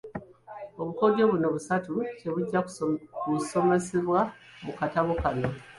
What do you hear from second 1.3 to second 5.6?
buno obusatu tebujja kusomesebwa mu katabo kano.!